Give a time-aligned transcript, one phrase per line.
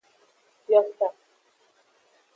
[0.63, 1.07] Fiosa.